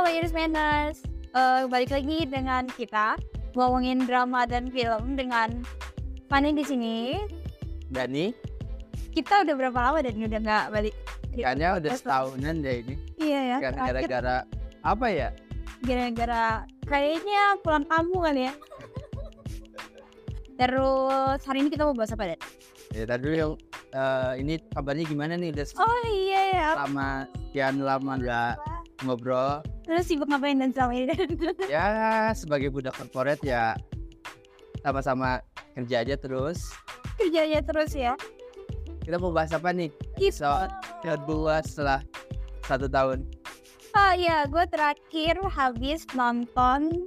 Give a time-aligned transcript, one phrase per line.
[0.00, 1.04] Halo Iris Manners,
[1.36, 3.20] Eh, balik lagi dengan kita
[3.52, 5.60] ngomongin drama dan film dengan
[6.24, 7.20] Fani di sini.
[7.92, 8.32] Dani,
[9.12, 10.96] Kita udah berapa lama dan udah nggak balik?
[11.36, 12.94] kayaknya udah setahunan deh ini.
[13.20, 13.56] Iya ya.
[13.60, 14.36] Terakhir gara-gara
[14.80, 15.28] apa ya?
[15.84, 18.54] Gara-gara kayaknya pulang kampung kali ya.
[20.56, 22.40] Terus hari ini kita mau bahas apa Dan?
[22.96, 23.52] Ya tadi dulu yang
[23.92, 25.52] eh, ini kabarnya gimana nih?
[25.52, 26.68] Udah Oh iya ya.
[26.88, 28.69] lama sekian lama nggak
[29.04, 29.64] ngobrol.
[29.86, 31.16] Terus sibuk ngapain dan selama ini?
[31.72, 33.74] Ya sebagai budak korporat ya
[34.84, 35.40] sama-sama
[35.76, 36.72] kerja aja terus.
[37.16, 38.14] Kerjanya terus ya.
[39.00, 39.90] Kita mau bahas apa nih?
[40.16, 40.68] Kita.
[40.68, 40.72] Episode
[41.02, 42.00] kedua setelah
[42.68, 43.26] satu tahun.
[43.90, 47.02] Oh iya, gue terakhir habis nonton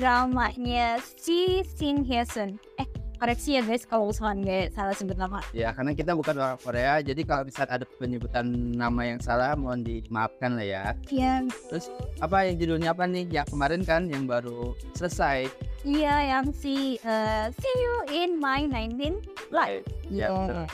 [0.00, 2.56] dramanya si Shin Hye Sun.
[2.80, 2.85] Eh,
[3.16, 5.40] koreksi ya guys kalau misalkan gue salah sebut nama.
[5.56, 9.80] Ya karena kita bukan orang Korea, jadi kalau misalnya ada penyebutan nama yang salah mohon
[9.82, 10.84] dimaafkan lah ya.
[11.08, 11.86] Yang Terus
[12.20, 13.24] apa yang judulnya apa nih?
[13.32, 15.48] Yang kemarin kan yang baru selesai.
[15.86, 19.22] iya yang si eh, See You in My 19
[19.54, 19.86] Life.
[20.10, 20.66] Ya, betul.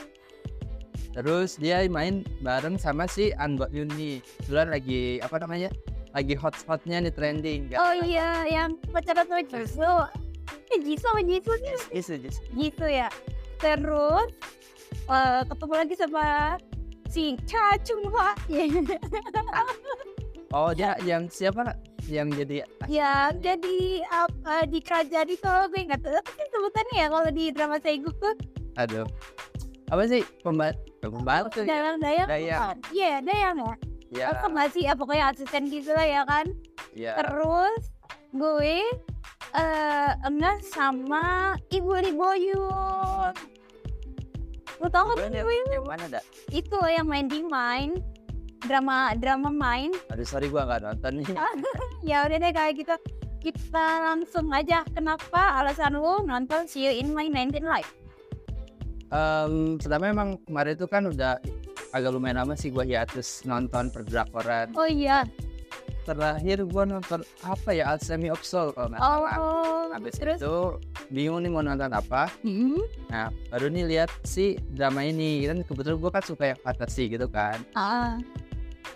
[1.13, 4.19] Terus dia main bareng sama si Anbot Yuni.
[4.41, 5.69] Kebetulan lagi apa namanya?
[6.13, 7.59] Lagi hot-hotnya nih trending.
[7.69, 7.77] Gak?
[7.77, 10.09] Oh iya, yang pacaran Jisoo.
[10.69, 13.07] Eh, Jisoo sama Jisoo sih Itu just gitu ya.
[13.57, 14.29] Terus
[15.05, 16.25] eh, ketemu lagi sama
[17.07, 18.33] si Cha Chung Hwa.
[20.53, 21.73] Oh dia yang siapa?
[22.05, 27.07] Yang jadi ya jadi apa di kerajaan itu gue nggak tahu apa sih sebutannya ya
[27.09, 28.35] kalau di drama Seigu tuh
[28.75, 29.07] aduh
[29.87, 31.65] apa sih pembantu pembantu ya?
[31.65, 32.75] Dayang Dayang Dayang.
[32.91, 33.73] iya Dayang ya
[34.13, 36.45] Ya, apa nggak sih ya pokoknya asisten gitu lah ya kan
[36.93, 37.17] ya.
[37.17, 37.81] terus
[38.29, 38.77] gue
[39.53, 41.53] eh enggak sama.
[41.69, 43.33] Ibu Riboyun
[44.77, 45.67] lu tau Gue kan Ibu Riboyun?
[45.71, 46.23] yang mana dah?
[46.51, 47.89] itu loh yang main di main
[48.59, 51.27] drama drama main Aduh sorry gua nggak nonton nih.
[52.09, 52.95] ya udah deh kayak gitu.
[53.39, 54.87] Kita langsung aja.
[54.89, 57.91] Kenapa alasan lu nonton See You in My 19 Life?
[59.07, 61.37] Em, pertama emang kemarin itu kan udah
[61.91, 64.73] agak lumayan lama sih gua hiatus nonton perdrakoran.
[64.73, 65.21] oh iya
[66.03, 69.31] Terakhir gua nonton apa ya Alchemy of Soul kalau nggak salah.
[69.39, 70.39] oh Habis terus?
[70.43, 70.55] itu
[71.07, 72.27] bingung nih mau nonton apa.
[72.43, 75.45] Hmm, Nah baru nih lihat si drama ini.
[75.45, 77.63] Kan kebetulan gue kan suka yang fantasi gitu kan.
[77.71, 78.19] Ah.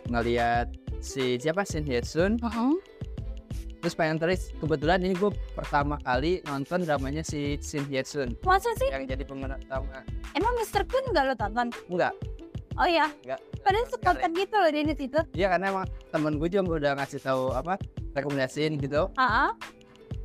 [0.08, 0.68] Ngelihat
[1.00, 2.40] si siapa Shin Hye Sun.
[2.40, 2.76] Uh-uh.
[3.78, 8.36] terus pengen terus kebetulan ini gue pertama kali nonton dramanya si Shin Hye Sun.
[8.42, 10.02] Masa sih yang jadi pemeran utama
[10.34, 10.84] emang Mr.
[10.84, 11.70] Kun nggak lo tonton?
[11.88, 12.12] Enggak
[12.76, 13.06] oh iya.
[13.24, 16.92] Enggak padahal sekonten gitu loh dia di situ Iya karena emang temen gue juga udah
[17.04, 17.76] ngasih tahu apa
[18.16, 19.12] rekomendasiin gitu.
[19.20, 19.52] Ah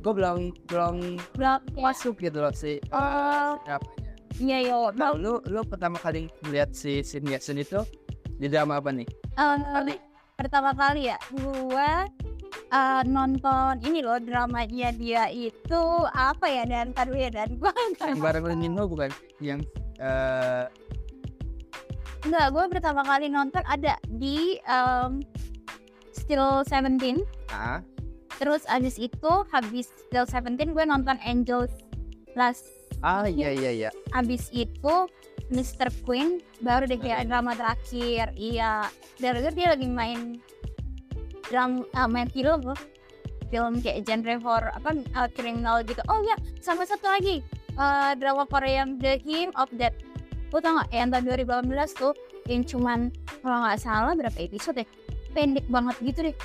[0.03, 0.95] gue belum belum
[1.39, 3.55] belum masuk gitu loh si oh.
[3.63, 3.79] dramanya
[4.43, 7.79] iya iya nah, lu lu pertama kali melihat si Shin Hye Sun itu
[8.35, 9.07] di drama apa nih?
[9.39, 9.55] Eh,
[10.35, 12.03] pertama kali ya gua
[12.51, 15.81] eh, nonton ini loh dramanya dia itu
[16.11, 17.71] apa ya dan tadi ya dan gua
[18.03, 19.09] yang bareng Ho bukan?
[19.39, 19.63] Yang
[20.03, 20.67] eh
[22.23, 25.23] enggak gua pertama kali nonton ada di em,
[26.13, 27.21] Still Seventeen.
[27.51, 27.83] Ah
[28.41, 31.73] terus abis itu habis Still Seventeen gue nonton Angels
[32.33, 32.65] Last
[33.05, 33.89] ah iya iya iya.
[34.15, 34.95] Abis itu
[35.53, 35.91] Mr.
[36.07, 38.31] Queen baru deh kayak drama terakhir.
[38.33, 38.89] Iya
[39.21, 40.39] dari itu dia lagi main
[41.51, 42.79] dram ah, main film loh.
[43.53, 46.01] Film kayak genre horror apa uh, kriminal gitu.
[46.09, 47.43] Oh ya sama satu lagi
[47.77, 49.99] eh, drama Korea yang The Hymn of Death
[50.53, 51.23] lu tau gak yang tahun
[51.65, 51.65] 2018
[51.97, 52.13] tuh
[52.45, 52.99] yang cuman
[53.41, 54.87] kalau nggak salah berapa episode ya
[55.33, 56.35] pendek banget gitu deh.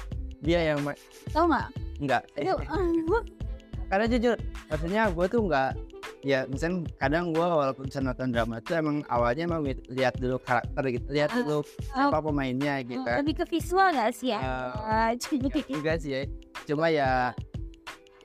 [0.41, 0.97] Dia yang ma-
[1.29, 1.69] tau nggak?
[2.01, 2.57] Enggak itu
[3.91, 4.37] karena jujur
[4.69, 5.73] maksudnya gue tuh enggak
[6.21, 10.37] ya misalnya kadang gue walaupun bisa nonton drama itu emang awalnya emang li- lihat dulu
[10.39, 13.01] karakter gitu lihat Ah, dulu siapa pemainnya gitu.
[13.03, 14.41] Kan lebih ke visual gak sih ya?
[14.41, 16.21] Ah, jadi juga sih ya
[16.65, 17.33] cuma ya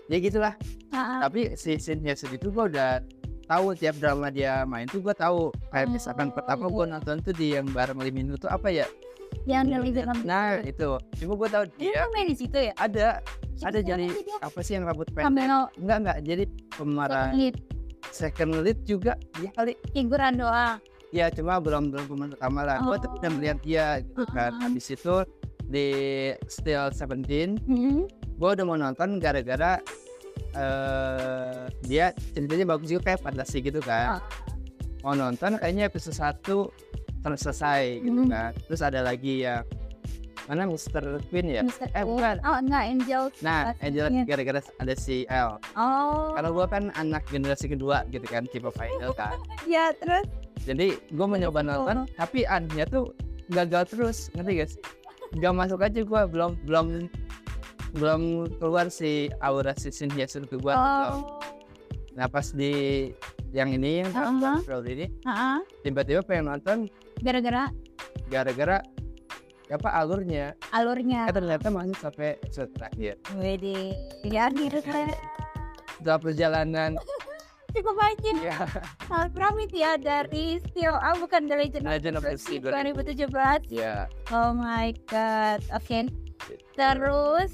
[0.05, 0.53] ya gitulah.
[0.91, 1.19] Ah, ah.
[1.25, 3.01] tapi si Shin Hye Sun itu gue udah
[3.43, 5.51] tahu tiap drama dia main tuh gue tahu.
[5.69, 8.67] Kayak misalkan Oh, pertama gue nonton tuh di yang bareng Lee Min Ho tuh apa
[8.67, 8.87] ya?
[9.43, 9.89] Yang dari
[10.23, 10.89] nah itu.
[11.17, 12.73] Cuma gue tahu Dia dia main di situ ya?
[12.75, 13.19] ada
[13.61, 14.07] ada jadi
[14.39, 15.45] apa sih yang rambut pendek
[15.75, 16.17] enggak enggak.
[16.21, 17.55] Jadi pemeran lead.
[18.09, 19.73] second lead juga dia kali.
[19.91, 20.77] Figuran doang.
[21.09, 22.77] ya cuma belum belum pemain utama lah.
[22.81, 23.17] Gue tuh Oh.
[23.17, 24.49] udah melihat dia gitu kan.
[24.51, 24.65] Ah.
[24.65, 25.15] habis itu
[25.63, 25.87] di
[26.45, 28.05] Still Seventeen Hmm.
[28.33, 29.77] gue udah mau nonton gara-gara
[30.53, 34.21] eh dia ceritanya bagus juga kayak fantasi gitu kan Ah.
[35.01, 36.69] mau nonton kayaknya episode 1
[37.19, 38.29] terus selesai gitu Hmm.
[38.29, 39.63] kan terus ada lagi yang
[40.43, 40.99] mana Mr.
[41.25, 41.87] Queen ya Mr.
[41.89, 43.23] eh bukan Oh enggak Angel.
[43.39, 46.35] nah Angel gara-gara ada si L Oh.
[46.35, 50.27] karena gue kan anak generasi kedua gitu kan tipe final kan Ya terus.
[50.61, 53.15] jadi gue mencoba nonton tapi anehnya tuh
[53.49, 54.81] gagal terus ngerti gak sih
[55.33, 57.07] gak masuk aja gue belum belum
[57.93, 58.21] belum
[58.57, 61.37] keluar si aura si Shin Hye Sun ke gua Oh.
[62.13, 63.09] nah pas di
[63.49, 64.57] yang ini yang Heeh.
[64.59, 65.57] April ini Heeh.
[65.81, 66.77] tiba-tiba pengen nonton
[67.19, 67.69] Gara-gara
[68.27, 68.81] gara-gara
[69.69, 71.25] apa alurnya alurnya.
[71.25, 73.93] eh ternyata masih sampai episode terakhir Wede.
[74.21, 75.09] Ya gitu kan.
[75.95, 76.91] setelah perjalanan
[77.73, 78.37] Cukup banyak.
[78.43, 78.69] ya
[79.07, 83.73] Hal pramit ya dari Steel ah bukan The Legend Legend of Sea Sea 2017.
[83.73, 85.57] ya Oh my god.
[85.71, 86.05] Oke.
[86.73, 87.49] Terus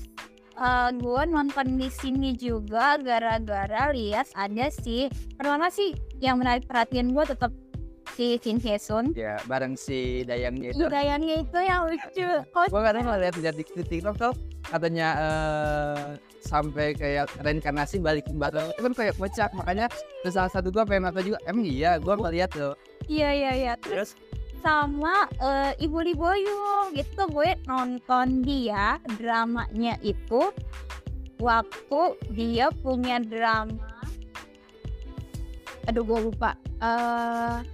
[0.60, 5.08] eh gue nonton di sini juga gara-gara lihat ada sih
[5.40, 7.52] pertama sih yang menarik perhatian gue tetap
[8.20, 9.16] si Shin Hye Sun.
[9.16, 12.30] ya bareng si Dayangnya itu Budayanya itu yang lucu.
[12.44, 14.34] Gue kadang ngeliat di TikTok tuh
[14.68, 16.04] katanya eh,
[16.44, 19.88] sampai kayak reinkarnasi balik bareng itu kan kayak kocak makanya
[20.20, 22.74] terus salah satu gue pengen nonton juga emang iya gue ngeliat tuh
[23.08, 23.74] iya iya iya.
[23.80, 27.28] Terus terus sama eh, Ibu Liboyo gitu.
[27.32, 30.52] Gue nonton dia dramanya itu
[31.40, 32.02] waktu
[32.36, 34.04] dia punya drama.
[35.88, 36.54] Aduh gue lupa.
[36.84, 37.66] Eh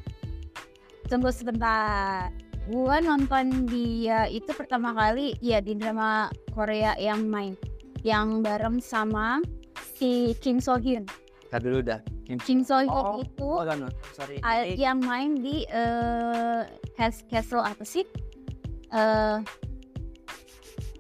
[1.09, 2.29] tunggu sebentar.
[2.65, 7.53] Gue nonton dia itu pertama kali ya di drama Korea yang main
[8.01, 9.41] yang bareng sama
[9.97, 11.05] si Kim So Hyun.
[11.49, 14.41] Ntar dulu dah Kim So Hyun Oh, itu oh kan sorry.
[14.41, 15.61] Ini- yang main di
[16.93, 18.01] Cas- Castle apa sih?
[18.89, 19.37] Eh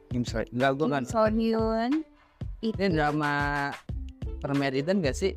[0.07, 1.91] Kim sorry enggak gue Kim So Hyun
[2.61, 3.33] ini drama
[4.39, 5.33] permeritan gak sih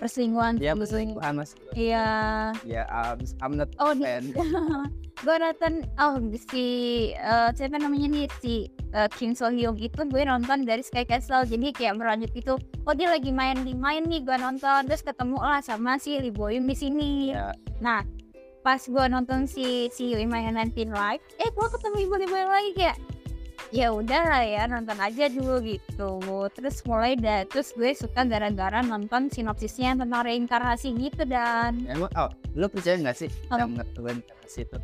[0.00, 0.80] perselingkuhan ya selingkuh.
[1.20, 1.52] perselingkuhan mas.
[1.76, 2.08] Iya.
[2.64, 4.32] ya um, I'm not Oh, fan.
[5.24, 6.16] gue nonton oh
[6.48, 6.64] si
[7.12, 11.44] eh, siapa namanya nih si eh, Kim So Hyun itu gue nonton dari Sky Castle.
[11.44, 12.56] Jadi kayak berlanjut itu
[12.88, 14.88] oh dia lagi main di main nih gue nonton.
[14.88, 17.10] Terus ketemu lah sama si Lee Bo Young di sini.
[17.36, 17.52] Ya
[17.84, 18.00] nah
[18.60, 22.72] pas gue nonton si si In My 19 Live eh gue ketemu ibu ibu lagi
[22.76, 22.96] kayak
[23.68, 26.10] ya udah lah ya nonton aja dulu gitu.
[26.56, 31.84] Terus mulai dah terus gue suka gara-gara nonton sinopsisnya tentang reinkarnasi gitu dan.
[31.84, 33.68] Emang oh lu percaya nggak sih Apa?
[33.68, 34.78] yang reinkarnasi itu?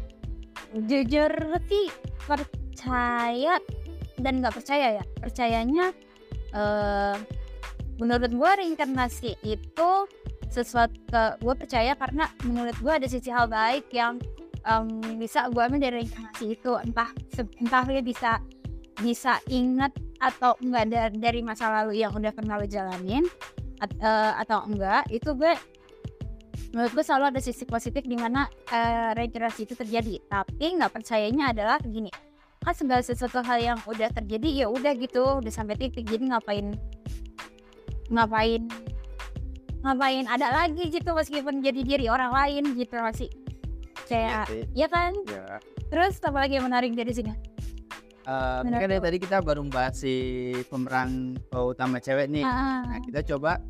[0.87, 1.33] Jujur
[1.67, 1.89] sih
[2.29, 3.57] percaya
[4.21, 5.05] dan nggak percaya ya.
[5.19, 5.97] Percayanya
[6.55, 7.17] eh
[7.97, 9.91] menurut gue reinkarnasi itu
[10.47, 14.21] sesuatu gue percaya karena menurut gue ada sisi hal baik yang
[14.63, 14.87] em,
[15.19, 16.73] bisa gue ambil dari reinkarnasi itu.
[16.81, 17.11] Entah
[17.61, 18.31] entah dia bisa
[19.01, 23.25] bisa ingat atau enggak dari, dari masa lalu yang udah pernah lo jalanin
[23.81, 25.53] at- eh, atau enggak itu gue
[26.73, 30.21] menurut gue selalu ada sisi positif di mana eh, reinkarnasi itu terjadi.
[30.29, 32.09] Tapi nggak percayanya adalah gini
[32.67, 36.75] kan segala sesuatu hal yang udah terjadi ya udah gitu udah sampai titik jadi ngapain
[38.11, 38.67] ngapain
[39.87, 43.31] ngapain ada lagi gitu meskipun jadi diri orang lain gitu masih.
[44.11, 44.67] Kayak sih.
[44.75, 45.15] ya kan?
[45.31, 47.31] Ya terus apa lagi yang menarik dari sini
[48.27, 50.15] Benar kan dari tadi kita baru bahas si
[50.67, 52.43] pemeran utama cewek nih.
[52.43, 53.63] Ah, Nah, kita coba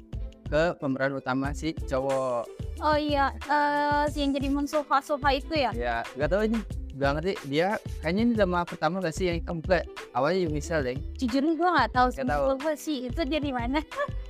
[0.46, 2.46] ke pemeran utama si cowok.
[2.78, 5.72] oh iya eh si yang jadi musuh Sofa itu ya?
[5.72, 6.58] Ya, gak tahu ini
[6.94, 7.32] gak ngerti.
[7.46, 10.96] Dia kayaknya ini drama pertama gak sih yang enggak awalnya Yumi Sel deh.
[11.16, 12.44] Jujur nih gue nggak tahu sih Nggak tahu.
[12.56, 13.80] gue sih itu jadi mana.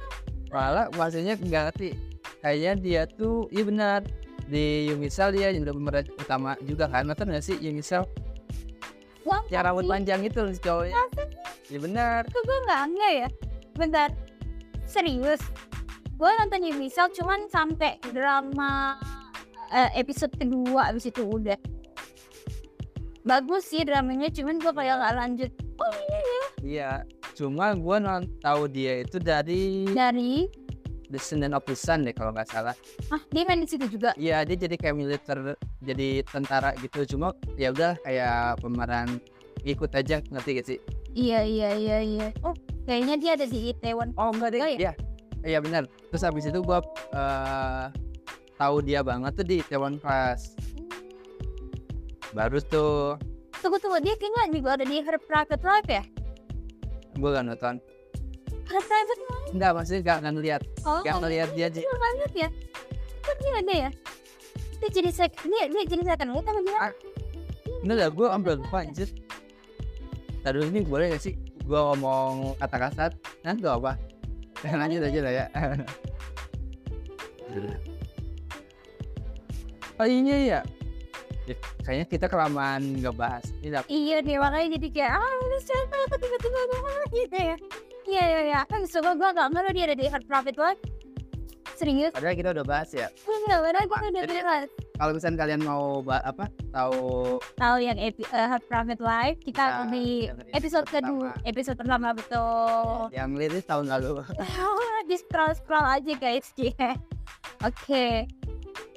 [0.55, 1.90] Malah maksudnya gak ngerti.
[2.40, 4.00] Kayaknya dia tuh iya benar
[4.46, 7.82] di Yumi Sel dia yang udah pemeran utama juga kan nonton gak sih Yumi
[9.26, 9.90] Wah, yang rambut sih?
[9.90, 11.03] panjang itu si cowoknya
[11.67, 12.20] iya benar.
[12.31, 13.29] Kok gue nggak nggak ya?
[13.74, 14.08] Bentar.
[14.86, 15.43] Serius.
[16.17, 18.96] Gue nonton Misal cuman sampai drama
[19.74, 21.58] eh, episode kedua abis itu udah.
[23.27, 25.50] Bagus sih dramanya cuman gue kayak nggak lanjut.
[25.82, 26.17] Oh iya.
[26.17, 26.91] Ya iya
[27.36, 30.48] cuma gua non tahu dia itu dari dari
[31.08, 32.75] Descendant of the Sun deh kalau nggak salah
[33.15, 35.39] ah dia main di situ juga Iya dia jadi kayak militer
[35.82, 39.20] jadi tentara gitu cuma ya udah kayak pemeran
[39.67, 40.79] ikut aja ngerti gak sih?
[41.17, 42.55] iya iya iya iya oh
[42.86, 44.60] kayaknya dia ada di Itaewon Oh enggak deh.
[44.63, 44.79] Oh, iya?
[44.79, 44.93] Iya.
[45.46, 45.82] Iya benar.
[46.10, 46.82] Terus habis itu gua
[47.15, 47.86] eh,
[48.58, 50.58] tahu dia banget tuh di Taiwan Class.
[52.34, 53.17] Baru tuh
[53.63, 56.03] tunggu tunggu dia kayaknya juga ada di Her Private Life ya
[57.17, 57.75] gua gak nonton.
[58.67, 59.20] Her Private
[59.55, 61.81] Enggak maksudnya gak, gak ngeliat oh Gak ngeliat dia aja.
[61.81, 62.49] Gue banget ya
[63.27, 63.91] kok dia ada ya
[64.77, 66.93] dia jadi sek dia dia jadi second lead apa gimana Ah.
[67.82, 69.11] Ini lah gua ambil lupa anjir.
[70.43, 71.35] Tadi ini boleh gak sih
[71.67, 73.11] gua ngomong kata kasar?
[73.43, 73.93] Nah gak apa?
[74.81, 75.46] Lanjut aja lah ya.
[79.96, 80.61] Oh iya ya.
[81.49, 83.49] Ya, Kayaknya kita kelamaan nggak bahas.
[83.65, 83.81] Ini.
[83.89, 87.56] Iya deh makanya jadi kayak ah ini siapa tiba-tiba ngomong gitu ya.
[88.06, 90.81] Iya iya iya kan suka gue gak ngerti dia ada di Hard Profit Life.
[91.77, 92.15] Serius?
[92.15, 93.10] Padahal kita udah bahas ya.
[93.27, 94.65] Enggak benar gue udah bilang.
[94.96, 100.25] kalau misalnya kalian mau apa tahu tahu yang epi, Her Private Life kita Nah, di
[100.56, 101.44] episode kedua pertama.
[101.44, 104.25] episode pertama betul yang liris tahun lalu
[105.13, 106.48] di scroll scroll aja guys
[107.60, 108.06] oke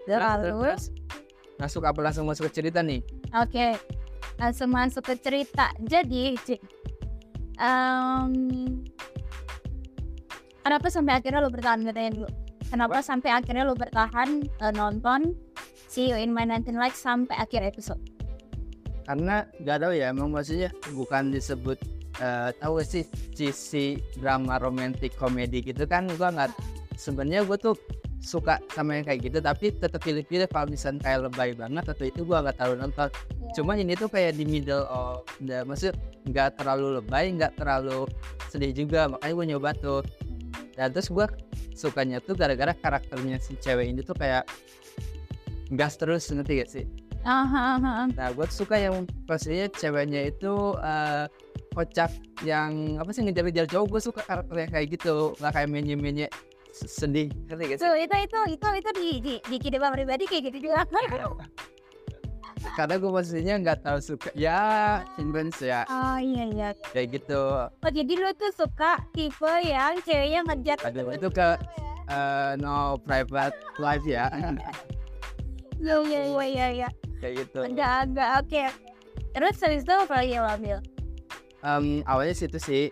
[0.08, 0.84] lalu Terus,
[1.60, 3.04] masuk apa langsung masuk ke cerita nih
[3.36, 3.76] Oke,
[4.40, 5.70] langsung masuk ke cerita.
[5.78, 6.34] Jadi,
[7.62, 8.34] em,
[10.70, 11.82] kenapa sampai akhirnya lo bertahan?
[11.82, 12.30] Katanya dulu?
[12.70, 15.34] Kenapa sampai akhirnya lo bertahan eh, nonton
[15.90, 17.98] See You in My 19 Likes sampai akhir episode?
[19.10, 21.82] karena nggak tahu ya emang maksudnya bukan disebut
[22.22, 26.06] eh, tahu gak sih sisi drama romantis komedi gitu kan?
[26.14, 26.54] Gua nggak
[26.94, 27.74] sebenarnya gue tuh
[28.22, 32.22] suka sama yang kayak gitu tapi tetap pilih-pilih kalau misalnya kayak lebay banget atau itu
[32.22, 33.10] gua nggak terlalu nonton.
[33.58, 35.98] Cuma ini tuh kayak di middle of the maksud
[36.30, 38.06] nggak terlalu lebay nggak terlalu
[38.54, 39.10] sedih juga.
[39.10, 40.06] Makanya gue nyoba tuh
[40.80, 41.28] dan terus gue
[41.76, 44.48] sukanya tuh gara-gara karakternya si cewek ini tuh kayak
[45.76, 46.88] gas terus ngerti gak sih
[47.28, 48.08] aha.
[48.16, 51.28] Nah, gue suka yang pastinya ceweknya itu eh,
[51.76, 52.12] kocak
[52.48, 53.88] yang apa sih ngejar-ngejar cowok.
[53.92, 56.28] Gue suka karakternya kayak gitu, nggak kayak menye-menye
[56.72, 57.28] sedih.
[57.52, 57.84] Ngerti gak sih?
[57.84, 60.88] So, itu itu itu itu di di, di kehidupan pribadi kayak gitu juga.
[62.76, 64.30] Karena gue pastinya nggak tahu suka.
[64.34, 64.60] Ya,
[65.16, 66.70] intense ya, Oh iya iya.
[66.92, 67.42] kayak gitu.
[67.66, 71.48] Oh jadi lo tuh suka tipe yang ceweknya ngejar Aduh, itu ke
[72.08, 74.28] eh, no private life ya,
[75.80, 76.68] Iya iya iya iya.
[76.84, 76.90] iya.
[77.20, 77.60] kayak gitu.
[77.64, 78.64] Udah agak oke.
[79.30, 80.78] Terus habis itu apa lagi yang lo ambil?
[81.60, 82.86] Em, awalnya situ sih.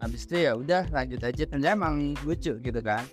[0.00, 1.44] Habis itu ya udah lanjut aja.
[1.44, 3.04] Ternyata emang lucu gitu kan.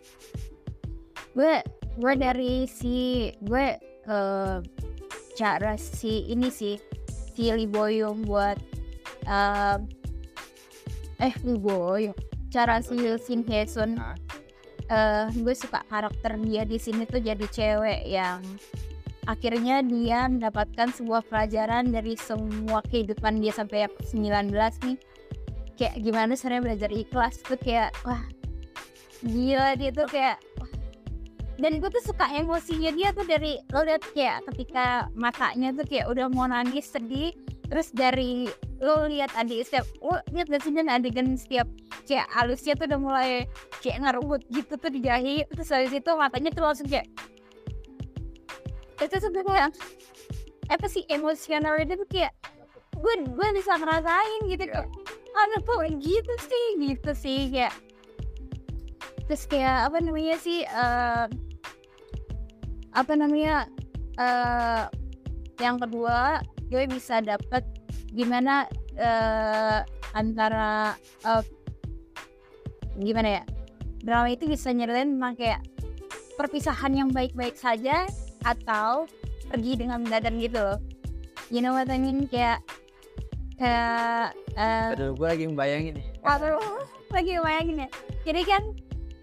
[1.32, 1.62] gue
[1.96, 3.78] gue dari si gue
[4.10, 4.58] eh
[5.38, 6.82] cara si ini sih
[7.38, 8.58] si Lee Boyong buat
[9.30, 9.78] eh
[11.22, 12.18] eh Lee Boyong
[12.50, 14.18] cara si Shin Hye Sun Hah?
[14.90, 18.42] eh gue suka karakter dia di sini tuh jadi cewek yang
[19.30, 23.94] akhirnya dia mendapatkan sebuah pelajaran dari semua kehidupan dia sampai yang
[24.50, 24.56] 19
[24.88, 24.98] nih
[25.78, 28.24] kayak gimana caranya belajar ikhlas tuh kayak wah
[29.22, 30.72] gila dia tuh kayak wah.
[31.58, 36.06] Dan gue tuh suka emosinya dia tuh dari lo liat kayak ketika matanya tuh kayak
[36.06, 37.34] udah mau nangis sedih
[37.68, 38.46] terus dari
[38.78, 41.66] lo lihat adik setiap lo lihat gak sih dan adegan setiap
[42.06, 43.30] kayak halusnya tuh udah mulai
[43.82, 47.10] kayak ngerebut gitu tuh di dahi terus habis itu matanya tuh langsung kayak
[49.02, 49.74] itu tuh kayak
[50.70, 52.34] apa sih emosional itu tuh kayak
[52.98, 54.74] gue gue bisa ngerasain gitu Iya.
[54.82, 54.90] kayak
[55.38, 57.74] aduh kok gitu sih gitu sih kayak
[59.30, 61.26] terus kayak apa namanya sih eh
[62.98, 63.70] apa namanya
[64.18, 64.84] eh
[65.62, 66.42] yang kedua
[66.74, 67.62] gue bisa dapet
[68.10, 68.66] gimana
[68.98, 69.86] eh
[70.18, 71.44] antara eh,
[72.98, 73.44] gimana ya
[74.02, 75.62] drama itu bisa nyeritain tentang kayak
[76.42, 78.10] perpisahan yang baik-baik saja
[78.42, 79.06] atau
[79.54, 80.80] pergi dengan mendadak gitu loh
[81.54, 82.66] you know what I mean kayak
[83.62, 86.06] kayak eh Aduh, gue lagi membayangin nih.
[86.26, 87.90] Aduh, lagi bayangin ya.
[88.26, 88.64] Jadi kan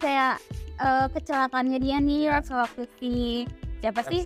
[0.02, 0.34] kayak
[0.78, 3.12] eh, kecelakaannya dia nih waktu si
[3.84, 4.22] siapa sih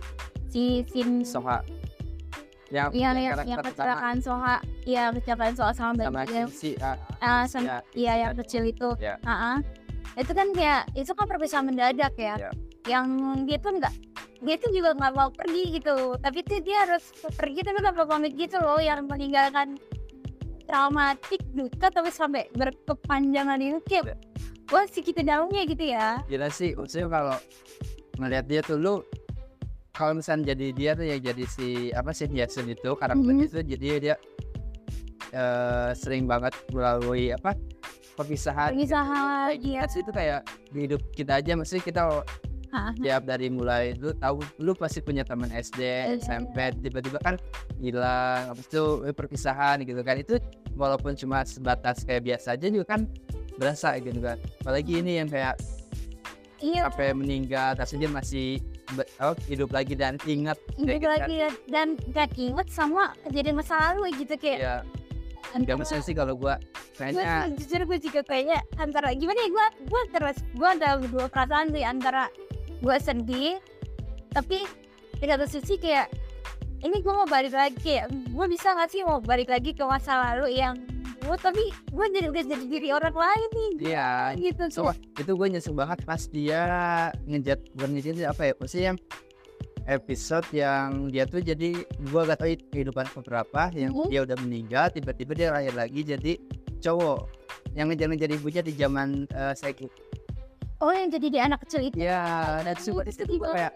[0.46, 1.58] si Sin Soha.
[2.68, 6.76] Yang Iya, yang yang, karakter yang kecelakaan Soha, iya kecelakaan Soha sama sama bayinya, si
[7.18, 9.16] ah, sama- ya, iya yang kecil itu, Ya.
[9.24, 9.58] Ah, ah.
[10.14, 12.50] itu kan kayak itu kan perpisahan mendadak ya, Ya.
[12.86, 13.08] yang
[13.48, 13.94] dia tuh nggak
[14.38, 18.06] dia tuh juga nggak mau pergi gitu, tapi tuh dia harus pergi tapi nggak mau
[18.06, 19.74] pamit gitu loh, yang meninggalkan
[20.68, 24.16] traumatik duka tapi sampai berkepanjangan itu kayak Ya.
[24.68, 26.20] wah segitu dalamnya gitu ya.
[26.28, 27.36] gila sih maksudnya kalau
[28.20, 28.94] ngeliat dia tuh lu
[29.98, 33.50] kalau misalnya jadi dia tuh yang jadi si apa sih Jason itu karakternya Mhm.
[33.50, 34.14] itu jadi dia
[35.28, 37.52] eh, sering banget melalui apa
[38.14, 39.80] perpisahan Perpisahan, Kayak iya.
[39.80, 41.52] kita sih itu kayak di hidup kita aja.
[41.54, 42.02] Mesti kita
[42.98, 46.18] tiap dari mulai lu tahu lu pasti punya teman SD Iya.
[46.18, 47.34] SMP tiba-tiba kan
[47.78, 50.16] hilang habis itu eh, perpisahan gitu kan.
[50.16, 50.38] Itu
[50.74, 53.00] walaupun cuma sebatas kayak biasa aja juga kan
[53.54, 54.38] berasa gitu kan.
[54.62, 55.58] Apalagi ini yang kayak
[56.58, 58.58] Iya, sampai meninggal tapi dia masih
[59.20, 61.12] oh, hidup lagi dan ingat itu gitu kan.
[61.20, 61.50] lagi ya.
[61.68, 64.76] dan gak inget sama kejadian masa lalu gitu kayak ya
[65.56, 66.54] gak mesti sih kalau gue
[67.00, 71.72] kayaknya jujur gue juga kayaknya antara gimana ya gue gue terus gue ada dua perasaan
[71.72, 72.28] sih antara
[72.84, 73.56] gue sedih
[74.32, 74.68] tapi
[75.18, 76.12] di satu sisi kayak
[76.84, 80.32] ini gue mau balik lagi kayak gue bisa gak sih mau balik lagi ke masa
[80.32, 80.76] lalu yang
[81.28, 83.70] gue tapi gue jadi udah jadi diri orang lain nih.
[83.92, 84.10] Iya.
[84.40, 86.62] Gitu so, wah, itu gue nyesel banget pas dia
[87.28, 88.98] ngejat bukan ngejat apa ya maksudnya yang
[89.88, 91.72] episode yang dia tuh jadi
[92.12, 94.08] gua gak itu kehidupan beberapa yang Mhm.
[94.12, 96.32] dia udah meninggal tiba-tiba dia lahir lagi jadi
[96.84, 97.20] cowok.
[97.72, 99.72] Yang ngejar-ngejar ibunya di zaman eh, saya
[100.84, 101.96] oh yang jadi dia anak kecil itu?
[102.04, 103.72] Ya dan di situ gua kayak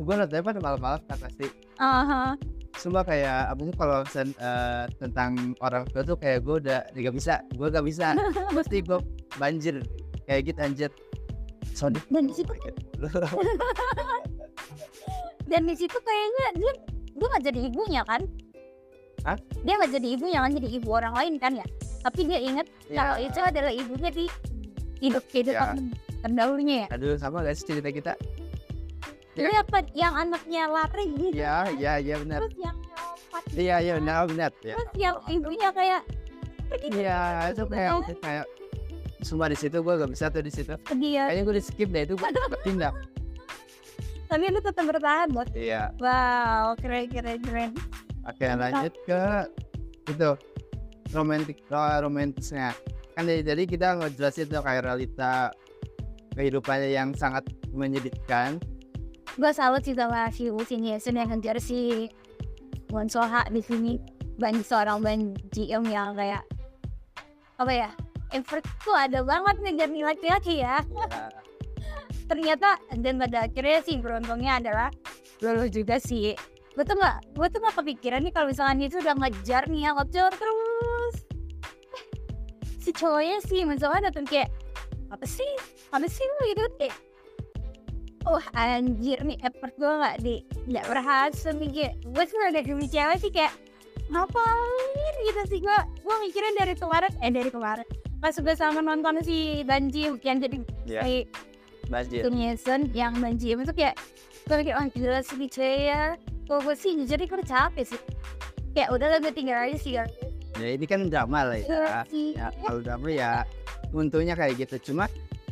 [0.00, 1.46] gue nontonnya pada malam-malam kan pasti.
[1.76, 2.38] Aha.
[2.72, 7.12] Sumpah kayak apa sih kalau sen- eh, tentang orang tua tuh kayak gue udah nggak
[7.12, 8.14] bisa gue gak bisa
[8.56, 8.98] pasti gue
[9.36, 9.82] banjir
[10.24, 10.90] kayak gitu anjir
[11.70, 11.98] Sorry.
[12.08, 12.50] dan di situ
[15.50, 16.72] dan di situ kayaknya dia
[17.10, 18.22] dia nggak jadi ibunya kan
[19.20, 19.36] Hah?
[19.60, 21.66] dia nggak jadi ibunya kan jadi ibu orang lain kan ya
[22.00, 23.28] tapi dia ingat kalau Ya.
[23.28, 24.24] itu adalah ibunya di
[25.00, 28.12] hidup kehidupan terdahulunya ya Aduh sama gak sih cerita kita?
[29.30, 32.42] Itu apa yang anaknya lari gitu Ya, ya, ya benar.
[32.42, 34.50] terus yang lompat Iya, iya benar, benar.
[34.60, 34.74] Ya.
[34.74, 36.02] terus yang ibunya kayak
[36.84, 37.20] Iya,
[37.50, 38.46] itu kayak kayak
[39.20, 40.72] semua di situ gue gak bisa tuh di situ.
[40.96, 42.28] dia Kayaknya gue di skip deh itu gue
[42.62, 42.94] tindak.
[44.26, 45.90] tapi lu tetap bertahan bos Iya.
[45.98, 47.70] wow keren keren keren
[48.22, 49.22] Oke lanjut ke
[50.06, 50.30] itu
[51.10, 52.70] romantik romantisnya
[53.12, 55.50] kan dari jadi kita ngejelasin tuh kayak realita
[56.32, 58.62] kehidupannya yang sangat menyedihkan
[59.38, 62.10] gue salut sih sama si Usin Yesun yang ngejar si
[62.90, 64.00] Won Soha di sini.
[64.40, 66.42] Banyak seorang ban GM yang kayak
[67.60, 67.90] apa ya
[68.32, 70.80] effort tuh ada banget ngejar nih laki-laki ya.
[72.30, 74.88] Ternyata dan pada akhirnya sih beruntungnya adalah
[75.44, 76.32] lulus juga sih.
[76.72, 79.94] Gue tuh nggak gue tuh nggak kepikiran nih kalau misalnya itu udah ngejar nih yang
[80.00, 81.14] ngejar terus.
[82.80, 84.48] Si cowoknya sih misalnya datang kayak
[85.12, 85.52] apa sih?
[85.92, 86.40] Apa sih lu?
[86.48, 86.96] Gitu kayak
[88.28, 90.34] oh anjir nih effort gue nggak di
[90.68, 93.52] nggak berhasil nih kayak gue sih ada demi cewek sih kayak
[94.10, 95.14] ngapain?
[95.24, 97.86] Gitu sih gue gue mikirin dari kemarin eh dari kemarin.
[98.20, 101.00] Pas gue sama nonton si Banji yang jadi Iya.
[101.00, 101.14] si
[101.88, 102.20] banjir.
[102.26, 102.36] Tung
[102.92, 103.96] yang Banji itu kayak
[104.48, 105.50] gue mikir oh gila sih nih
[105.88, 106.02] ya.
[106.50, 108.00] Kalau gue sih jujur gue udah capek sih.
[108.74, 110.04] Kayak udah lah gue tinggal aja sih ya
[110.60, 111.66] ini kan drama lah ya.
[112.12, 113.30] Iya ya kalau drama ya
[113.96, 114.92] untungnya kayak gitu.
[114.92, 115.08] Cuma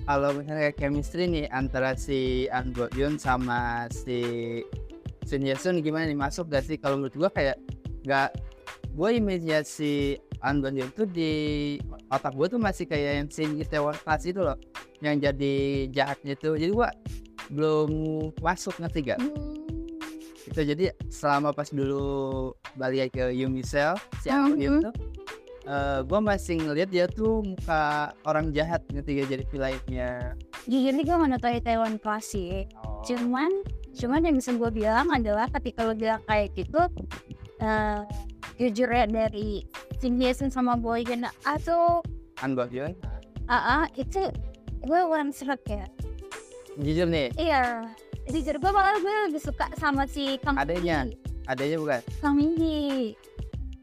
[0.09, 4.25] kalau misalnya kayak chemistry nih antara si An Bo Yoon sama si
[5.29, 6.17] Shin Ye Sun gimana nih?
[6.17, 6.81] Masuk gak sih?
[6.81, 7.61] Kalau menurut gua kayak
[8.09, 8.33] gak
[8.97, 11.77] gue image si An Bo Yoon tuh di
[12.09, 14.57] otak gue tuh masih kayak yang Shin Itaewon Class itu loh
[15.05, 16.57] yang jadi jahatnya tuh.
[16.57, 16.89] Jadi gua
[17.53, 17.93] belum
[18.41, 19.21] masuk ngerti gak?
[19.21, 19.61] Hmm.
[20.49, 23.93] itu jadi selama pas dulu balik ke Yumisel
[24.25, 25.18] si An Bo Yoon Mhm.
[25.69, 30.13] Tuh gue masih ngeliat dia tuh muka orang jahat ngerti gak jadi villainnya.
[30.65, 32.65] Jujur nih gue nonton Taiwan Class sih.
[33.05, 33.53] Cuman
[33.93, 36.79] cuman yang bisa gue bilang adalah ketika lo bilang kayak gitu
[37.59, 38.01] eh
[38.57, 39.67] jujur ya dari
[39.99, 41.99] Shin Ye-sun sama Boy Gena atau
[42.39, 42.95] An Bo Yoon
[43.51, 44.23] AA itu
[44.87, 45.85] gue one serak ya.
[46.79, 47.35] Jujur nih.
[47.35, 47.91] Iya.
[48.31, 51.09] Jujur gue malah gue lebih suka sama si Kang Adanya.
[51.49, 52.01] Adanya bukan?
[52.23, 52.39] Kang.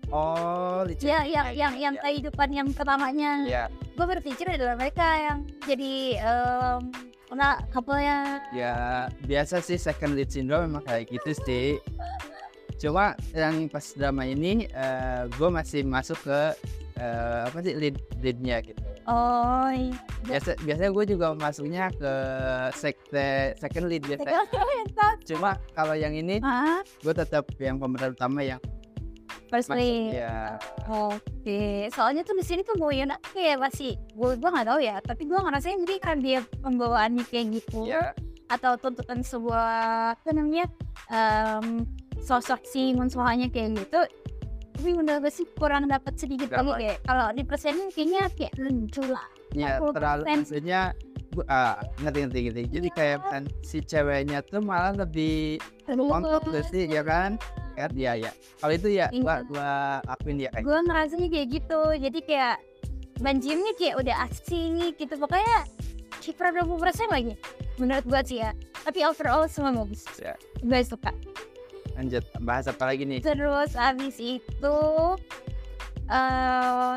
[0.10, 2.02] Oh licin ya yang yang yang Ya.
[2.02, 3.32] kehidupan yang pertamanya.
[3.46, 3.64] Ya
[3.96, 6.92] gue berpikir adalah mereka yang jadi um,
[7.26, 8.44] kena couple-nya.
[8.52, 8.76] Ya
[9.24, 11.68] biasa sih second lead syndrome memang kayak gitu sih.
[12.76, 14.68] Cuma yang pas drama ini
[15.32, 16.40] gue masih masuk ke
[17.00, 18.84] eh, apa sih lead leadnya gitu.
[19.06, 19.94] Oh iya.
[20.26, 22.14] biasa biasanya gue juga masuknya ke
[22.74, 24.28] sekte second lead biasa.
[25.30, 26.42] Cuma kalau yang ini
[27.00, 28.60] gue tetap yang pemeran utama yang
[29.50, 30.26] First masuk lead.
[30.26, 30.58] ya
[30.90, 35.24] Oke, soalnya tuh di sini tuh Boyan kayak masih gue gue nggak tahu ya, tapi
[35.30, 37.86] gue ngerasain jadi kan dia pembawaannya kayak gitu.
[37.86, 38.14] Ya
[38.50, 40.70] atau tuntutan sebuah apa namanya
[41.10, 41.86] em,
[42.22, 44.02] sosok si Monsohanya kayak gitu.
[44.76, 49.04] Tapi menurut gue sih kurang dapat sedikit lagi kayak kalau di persenin kayaknya kayak lucu
[49.08, 49.26] lah.
[49.56, 49.96] ya 40%.
[49.96, 50.82] terlalu maksudnya
[51.48, 52.64] ah, ngerti ngerti ngerti.
[52.76, 57.40] Jadi kayak kan si ceweknya tuh malah lebih gak sih ya kan
[57.76, 57.90] kan?
[57.94, 59.48] Ya ya kalau itu ya gua Iya.
[59.52, 59.70] gua
[60.08, 62.58] akuin dia kayak Gue ngerasanya kayak gitu, jadi kayak
[63.16, 65.14] Banjimnya kayak udah asing gitu.
[65.16, 65.64] Pokoknya
[66.20, 67.34] cipra 20% lagi
[67.80, 68.52] menurut gue sih ya.
[68.84, 70.04] Tapi overall semua bagus.
[70.20, 70.36] Ya.
[70.60, 71.16] gue suka.
[71.96, 73.24] Lanjut bahas apa lagi nih?
[73.24, 74.78] Terus abis itu
[76.12, 76.96] eh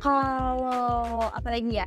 [0.00, 1.86] kalau apa lagi ya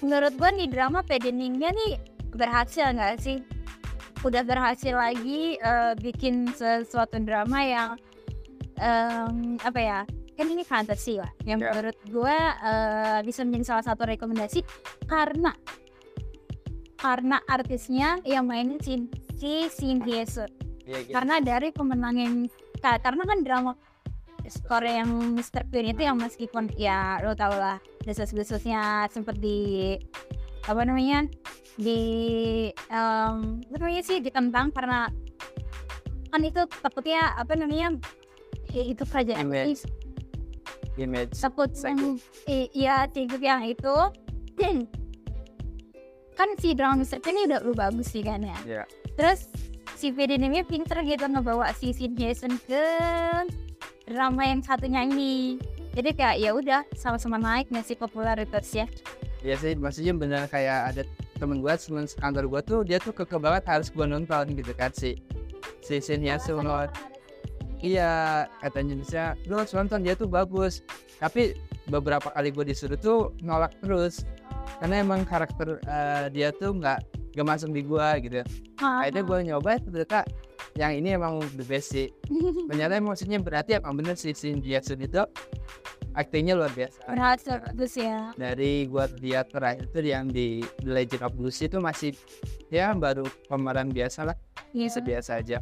[0.00, 1.92] menurut gue nih drama pedeningnya nih
[2.30, 3.38] berhasil nggak sih
[4.20, 7.90] udah berhasil lagi eh, bikin sesuatu drama yang
[8.76, 9.98] em, apa ya
[10.34, 11.68] kan ini fantasi lah yang Ya.
[11.70, 14.64] menurut gue eh, bisa menjadi salah satu rekomendasi
[15.04, 15.52] karena
[16.96, 20.48] karena artisnya yang mainin si si Shin Hye-sun
[20.82, 21.12] Iya, gitu.
[21.12, 22.34] karena dari pemenang yang
[22.78, 23.72] ka- karena kan drama
[24.44, 25.62] skor yang Mr.
[25.68, 29.96] Queen itu yang meskipun ya lo tau lah desas-desusnya sempet di
[30.64, 31.24] apa namanya
[31.76, 32.00] di
[32.88, 35.08] em, apa namanya sih ditentang karena
[36.30, 37.96] kan itu takutnya apa namanya
[38.70, 39.82] ya itu kerajaan Image.
[40.96, 42.16] image Psycho.
[42.46, 43.94] i- iya Cigup yang itu
[46.38, 47.20] kan si drama Mr.
[47.20, 48.82] Queen ini udah, udah bagus sih kan ya ya
[49.16, 49.48] terus
[49.96, 52.80] si VDNM pinter gitu ngebawa si Sid Jason ke
[54.08, 55.60] drama yang satunya ini
[55.96, 58.86] jadi kayak ya udah sama-sama naik nggak sih popularitasnya
[59.40, 61.02] ya sih maksudnya bener kayak ada
[61.40, 64.92] temen gue temen kantor gue tuh dia tuh keke banget harus gue nonton gitu kan
[64.92, 65.16] si
[65.80, 66.60] si Shin Yasu
[67.80, 70.84] iya katanya bisa lu harus nonton dia tuh bagus.
[71.20, 71.56] Tapi
[71.88, 74.24] beberapa kali gue disuruh tuh nolak terus.
[74.80, 77.00] Karena emang karakter eh, dia tuh nggak
[77.36, 78.40] gak masuk di gue gitu.
[78.80, 80.18] Akhirnya gue nyoba ternyata
[80.78, 82.10] yang ini emang the best sih.
[82.70, 85.22] Ternyata maksudnya berarti emang bener sih Shin Jason itu
[86.14, 87.06] aktingnya luar biasa.
[87.06, 88.34] Berhasil bagus ya.
[88.34, 92.12] Dari gua lihat terakhir itu yang di The Legend of Lucy itu masih
[92.70, 94.36] ya baru pemeran biasa lah.
[94.70, 95.02] Iya.
[95.02, 95.58] biasa aja.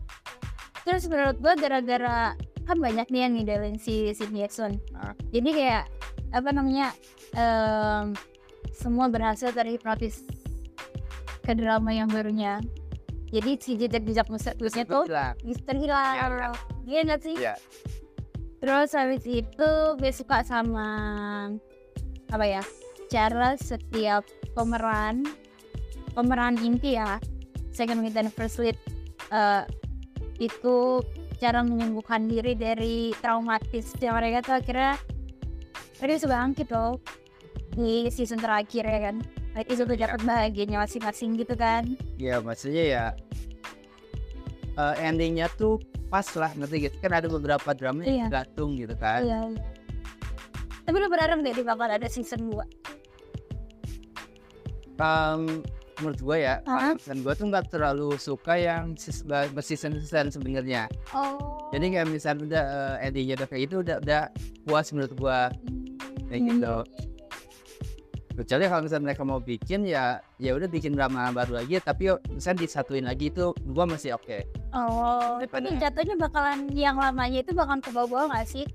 [0.84, 2.36] Terus menurut gua gara-gara
[2.68, 4.76] kan banyak nih yang ngidelin si Sid Jackson.
[4.92, 5.16] Ah.
[5.32, 5.84] jadi kayak
[6.36, 6.92] apa namanya
[7.32, 8.12] em,
[8.76, 10.28] semua berhasil terhipnotis
[11.40, 12.60] ke drama yang barunya
[13.28, 15.04] jadi si jejak-jejak musiknya tuh
[15.44, 16.56] Mister hilang
[16.88, 17.36] iya nggak sih?
[17.36, 17.54] Ya
[18.58, 20.90] terus habis itu gue suka sama
[22.28, 22.62] apa ya
[23.06, 25.22] cara setiap pemeran
[26.12, 27.22] pemeran inti ya
[27.70, 28.74] second lead dan first lead
[29.30, 29.62] eh,
[30.42, 31.02] itu
[31.38, 34.98] cara menyembuhkan diri dari traumatis dan mereka tuh akhirnya
[36.02, 36.98] mereka bisa bangkit loh
[37.78, 39.16] di season terakhir ya kan
[39.58, 41.84] itu tuh dapat bahagianya masing-masing gitu kan
[42.16, 43.04] ya maksudnya ya
[44.74, 48.26] eh, endingnya tuh pas lah ngerti gitu kan ada beberapa drama yang Iya.
[48.32, 49.62] gantung gitu kan iya iya.
[50.82, 52.64] tapi lu berharap gak di bakal ada season 2
[54.98, 55.62] Em,
[55.98, 56.90] menurut gua ya Ah.
[56.96, 62.64] dan gua tuh nggak terlalu suka yang season season sebenarnya oh jadi kayak misalnya udah
[62.98, 64.22] eh, endingnya udah kayak itu udah udah
[64.62, 65.50] puas menurut gua
[66.26, 66.48] kayak Hmm.
[66.50, 66.74] gitu
[68.38, 70.04] kecuali kalau misalnya mereka mau bikin ya
[70.36, 74.46] ya udah bikin drama baru lagi tapi yuk, misalnya disatuin lagi itu gua masih oke
[74.70, 78.68] Oh, Daripada- tapi jatuhnya bakalan yang lamanya itu bakalan ke bawah gak sih?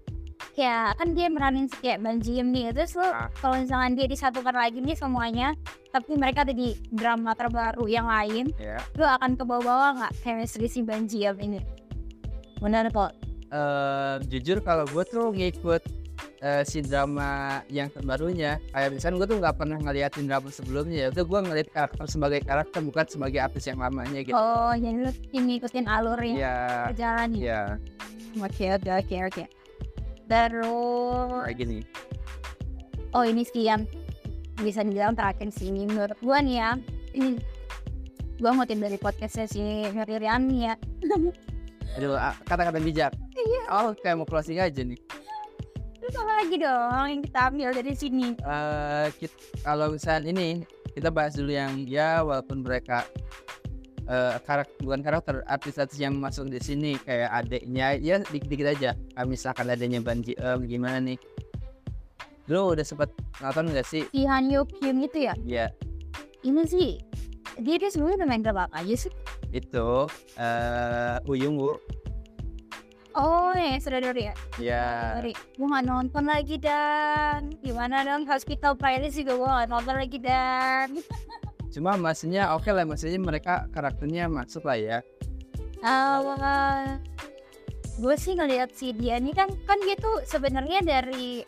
[0.54, 3.30] Kayak kan dia meranin kayak Ban Ji Eun nih, terus lo Ah.
[3.36, 5.54] kalau misalkan dia disatukan lagi nih semuanya,
[5.90, 10.68] tapi mereka ada di drama terbaru yang lain, ya lo akan ke bawah nggak chemistry
[10.68, 11.60] si Ban Ji Eun ini?
[12.58, 13.14] Benar kok.
[13.48, 15.82] Eh, jujur kalau gue tuh ngikut
[16.40, 17.30] eh, si drama
[17.68, 21.68] yang terbarunya kayak misalnya gue tuh nggak pernah ngeliatin drama sebelumnya ya udah gue ngeliat
[21.70, 26.58] karakter sebagai karakter bukan sebagai artis yang lamanya gitu Oh, jadi lo ngikutin alurnya ya
[26.90, 27.40] perjalanannya.
[27.40, 27.62] ya
[28.36, 29.44] Oke, oke, oke, oke.
[30.26, 31.80] Terus, kayak gini
[33.12, 33.86] oh ini sih yang
[34.56, 36.72] bisa dibilang terakhir sih ini menurut gua nih ya.
[38.42, 40.74] gua ngutip dari podcastnya si Miriam ya.
[41.94, 43.62] aduh kata-kata bijak Iya.
[43.70, 44.98] oh kayak mau closing aja nih
[46.16, 48.28] apa lagi dong yang kita ambil dari sini?
[49.18, 50.50] kit- kalau misalnya ini
[50.92, 53.04] kita bahas dulu yang ya walaupun mereka
[54.04, 59.28] eh karakter bukan karakter artis-artis yang masuk di sini kayak adiknya ya dikit-dikit aja Kayak
[59.32, 61.16] misalkan adanya Banji Em gimana nih
[62.52, 63.08] lu udah sempet
[63.40, 65.34] nonton gak sih Si Han Yo Kyung itu ya?
[65.48, 65.66] ya
[66.44, 67.00] Ini sih
[67.64, 68.44] dia dia sebelumnya udah main
[68.76, 69.12] aja sih?
[69.56, 69.88] itu
[70.36, 71.56] eh Uyung
[73.14, 74.36] Oh ya sudah dari ya.
[74.58, 74.86] ya
[75.22, 77.54] Dari gua nggak nonton lagi dan.
[77.62, 80.90] Gimana dong Hospital Playlist juga gua nggak nonton lagi dan.
[81.74, 84.98] cuma maksudnya oke lah maksudnya mereka karakternya masuk lah ya.
[85.86, 87.02] Awal.
[88.02, 91.46] Gue sih ngeliat si dia ini kan kan dia tuh sebenarnya dari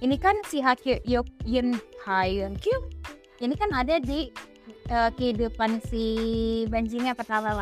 [0.00, 2.78] ini kan si Hakyu Yok Yun Hyun Kyu.
[3.40, 4.32] Ini kan ada di
[4.88, 6.04] eh, kehidupan si
[6.72, 7.52] Benjinya pertama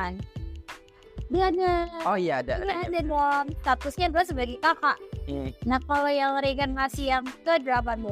[1.31, 1.73] dia ada
[2.11, 3.01] oh iya ada dia ada.
[3.07, 4.99] dong statusnya adalah sebagai kakak.
[5.31, 8.03] Hmm, nah kalau yang reinkarnasi yang ke 18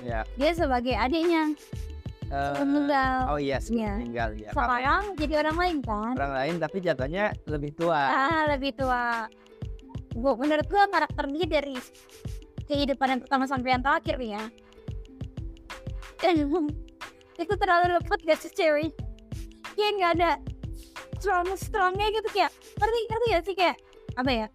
[0.00, 1.52] ya dia sebagai adiknya.
[2.34, 3.30] Meninggal.
[3.30, 3.94] oh iya Iya.
[4.00, 6.12] meninggal ya sekarang jadi orang lain kan?
[6.18, 8.00] Orang lain tapi jatuhnya lebih tua.
[8.00, 9.28] Ah lebih tua.
[10.16, 11.76] Gua menurut gua karakter dia dari
[12.64, 14.44] kehidupan yang pertama sampai yang terakhir nih ya.
[17.44, 18.90] Itu terlalu lembut gak sih cewek?
[19.74, 20.30] Kayak nggak ada
[21.18, 23.76] strong strongnya gitu kayak ngerti ngerti gak sih kayak
[24.14, 24.46] apa ya?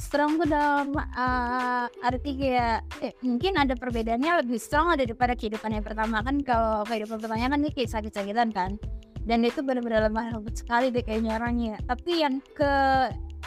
[0.00, 5.84] Strong tuh dalam uh, arti kayak eh, mungkin ada perbedaannya lebih strong daripada kehidupan yang
[5.84, 6.24] pertama.
[6.24, 8.80] Kan kalau kehidupan pertamanya kan dia kayak sakit-sakitan kan.
[9.20, 11.76] Dan itu benar-benar lemah lembut sekali deh kayaknya orangnya.
[11.84, 12.72] Tapi yang ke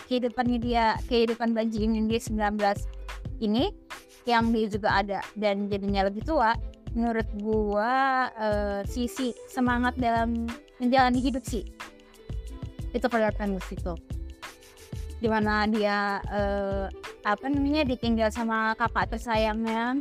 [0.06, 2.62] kehidupannya dia kehidupan bajing yang dia 19
[3.42, 3.74] ini
[4.24, 6.56] yang dia juga ada dan jadinya lebih tua
[6.94, 10.46] menurut gua eh, sisi semangat dalam
[10.78, 11.64] menjalani hidup sih
[12.90, 13.94] itu kelihatan di situ
[15.18, 16.86] di mana dia eh,
[17.24, 19.98] apa namanya ditinggal sama kakak tersayangnya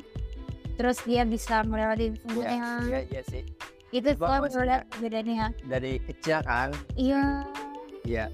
[0.74, 3.42] terus dia bisa melewati semuanya Iya iya sih.
[3.92, 6.72] itu Gua gua maksudnya- lihat bedanya Dari kecil kan.
[6.94, 7.44] iya
[8.02, 8.26] Iya.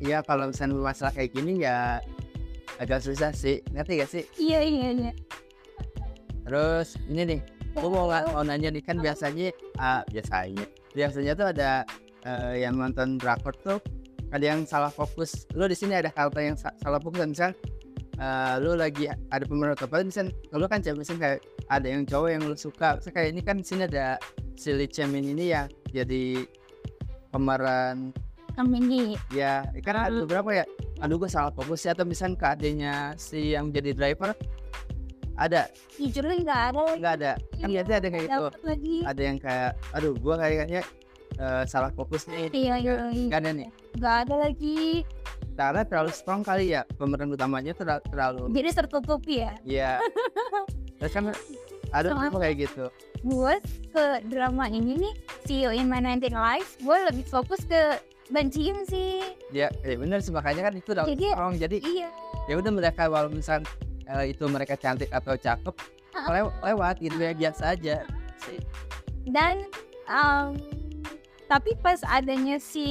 [0.00, 2.00] Iya kalau misalnya masalah kayak gini ya
[2.78, 3.60] agak susah sih.
[3.68, 4.24] Ngerti gak sih?
[4.38, 5.12] iya iya iya
[6.40, 11.70] Terus ini nih, gue mau mau nanya nih kan biasanya ah, biasanya biasanya tuh ada
[12.26, 13.78] eh, yang nonton drakor tuh
[14.30, 15.46] ada yang salah fokus.
[15.58, 17.50] Lu di sini ada karakter yang sa- salah fokus misal
[18.20, 22.28] eh, lu lagi ada pemeran apa misal lu kan cewek misal kayak ada yang cowok
[22.30, 22.98] yang lu suka.
[22.98, 24.18] Misal kayak ini kan di sini ada
[24.58, 26.44] si Lee Chae-min ini yang jadi
[27.30, 28.12] pemeran.
[28.58, 30.64] Kami ya kan ada beberapa ya.
[31.00, 31.96] Aduh gue salah fokus ya.
[31.96, 34.36] Atau misalnya ke adanya si yang jadi driver
[35.36, 35.62] ada.
[35.98, 37.32] Jujur nggak ada nggak ada.
[37.60, 38.46] Kan biasanya ada kayak gitu.
[38.66, 38.96] Lagi.
[39.06, 40.82] Ada yang kayak aduh gua kayaknya
[41.38, 42.48] eh, salah fokus nih.
[42.50, 43.26] Iya iya iya.
[43.28, 45.02] nggak ada nih nggak ada lagi.
[45.58, 49.52] Karena terlalu strong kali ya pemeran utamanya terlalu, terlalu jadi tertutupi ya?
[49.66, 49.92] Ya
[51.00, 51.32] terus kan
[51.90, 52.84] ada apa kayak gitu.
[53.20, 53.60] Gue
[53.92, 55.14] ke drama ini nih
[55.44, 59.20] See You in My 19 Life gue lebih fokus ke Banciin sih.
[59.50, 60.30] Ya ya bener sih.
[60.30, 61.54] Makanya kan itu terlalu Jadi- strong.
[61.58, 62.08] Jadi iya.
[62.48, 63.60] ya udah mereka walau misal
[64.10, 65.74] eh, itu mereka cantik atau cakep
[66.26, 68.02] lew- lewat gitu ya biasa aja.
[68.42, 68.58] Sih.
[69.30, 69.68] Dan
[70.10, 70.58] um,
[71.46, 72.86] tapi pas adanya si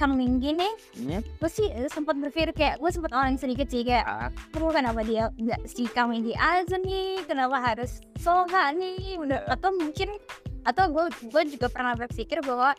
[0.00, 3.84] Kang Minggi nih ini gue sih eh, sempat berpikir kayak gue sempat orang sedikit sih
[3.84, 5.28] kayak ah, Aduh kenapa dia?
[5.36, 9.20] Nggak si Kang Minggi aja nih kenapa harus Soha nih?
[9.20, 10.16] Udah atau mungkin
[10.64, 12.72] atau gue gue juga pernah berpikir bahwa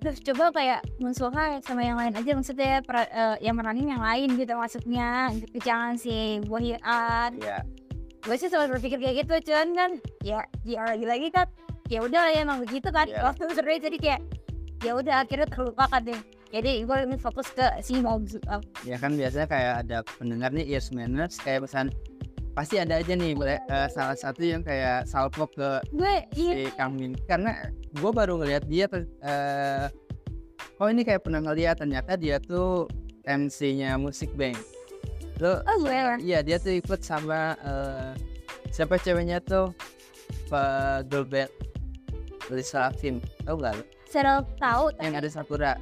[0.00, 4.32] Duh, coba kayak Munsoha sama yang lain aja maksudnya per, eh, yang meranin yang lain
[4.40, 5.28] gitu maksudnya.
[5.36, 7.60] Gitu jangan si Bohyan ya
[8.20, 11.48] gue sih sempat berpikir kayak gitu cuman kan ya ya lagi lagi kan
[11.88, 13.08] ya udah ya emang begitu kan.
[13.08, 13.24] Iya.
[13.24, 14.20] waktu seru jadi kayak
[14.84, 16.20] ya udah akhirnya terlupakan deh.
[16.50, 18.34] Jadi gue lebih fokus ke si bagus
[18.82, 21.94] ya kan biasanya kayak ada pendengar nih ears manners kayak misalnya
[22.60, 26.76] pasti ada aja nih boleh eh, salah satu yang kayak salvo ke gue iya si
[26.76, 28.84] Kang Min karena gue baru ngeliat dia
[29.24, 29.88] eh
[30.76, 32.84] oh ini kayak pernah ngeliat ternyata dia tuh
[33.24, 34.60] MC-nya musik bank.
[35.40, 38.12] Lo oh gue iya dia tuh ikut sama eh
[38.68, 39.72] siapa ceweknya tuh?
[40.52, 41.48] Pak girl band
[42.52, 43.84] Lisa Film tau gak lo?
[44.04, 45.80] Serel tahu yang ada Sakura.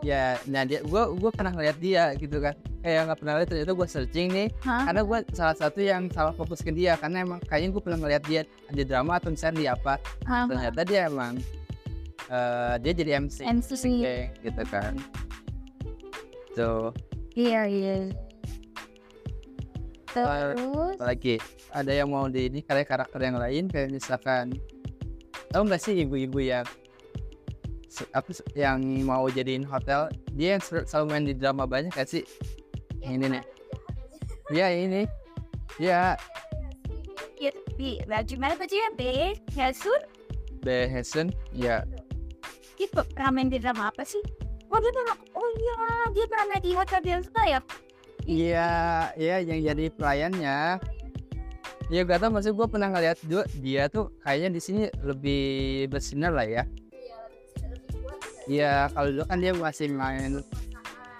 [0.00, 3.72] Ya nah dia gue gue pernah ngeliat dia gitu kan kayak nggak pernah lihat ternyata
[3.74, 4.48] gue searching nih.
[4.62, 4.82] Hah?
[4.90, 8.22] karena gue salah satu yang salah fokus ke dia karena emang kayaknya gue pernah ngeliat
[8.26, 9.94] dia di drama atau misalnya di apa.
[10.26, 10.46] Hah?
[10.46, 11.34] ternyata dia emang
[12.30, 14.94] eh, dia jadi MC MC Oke, gitu kan.
[16.54, 16.90] Tuh
[17.38, 17.96] iya iya.
[20.08, 20.96] Terus?
[20.98, 21.36] apalagi
[21.70, 24.56] ada yang mau di ini kayak karakter yang lain kayak misalkan
[25.52, 26.64] tahu nggak sih ibu-ibu yang
[28.14, 32.22] apa yang mau jadiin hotel dia yang selalu main di drama banyak gak sih
[33.08, 33.44] ini nih.
[34.52, 35.02] Ya ini.
[35.80, 36.16] Ya.
[37.38, 39.02] Ya di baju mana bajunya B
[39.54, 40.00] Yasun
[40.62, 41.86] Behesen ya.
[42.74, 44.20] Dia pe- pernah main di drama apa sih?
[44.68, 45.76] Oh dia pernah oh iya.
[46.12, 47.60] Dia pernah di hotel Delta ya?
[48.28, 48.70] Iya
[49.16, 50.82] iya yang jadi pelayannya
[51.88, 52.00] ya.
[52.04, 56.44] Gak tau maksud gue pernah ngeliat dia, dia tuh kayaknya di sini lebih bersinar lah
[56.44, 56.62] ya.
[58.48, 60.42] Iya kalau dulu kan dia masih main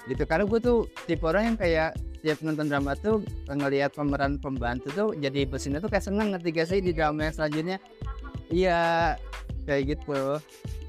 [0.09, 0.25] gitu.
[0.25, 1.91] Karena gue tuh tipe orang yang kayak
[2.25, 6.69] tiap nonton drama tuh ngelihat pemeran pembantu tuh jadi bersinar tuh kayak seneng ngerti gak
[6.73, 7.79] sih di drama yang selanjutnya?
[8.51, 8.81] Iya
[9.69, 10.41] kayak gitu.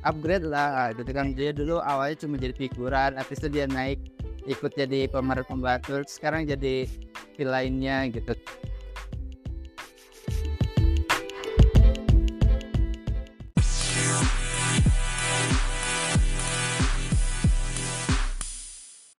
[0.08, 0.96] Upgrade lah.
[0.96, 4.00] Gitu kan dia dulu awalnya cuma jadi figuran habis itu dia naik
[4.48, 6.90] ikut jadi pemeran pembantu sekarang jadi
[7.38, 8.34] villainnya gitu